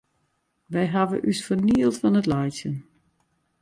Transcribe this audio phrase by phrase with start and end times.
[0.71, 2.75] Wy hawwe ús fernield fan it laitsjen.